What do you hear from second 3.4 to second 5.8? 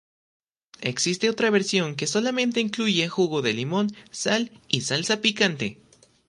de limón, sal y salsa picante.